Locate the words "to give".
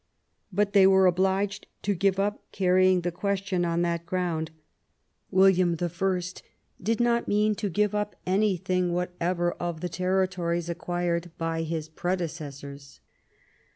1.83-2.19, 7.53-7.93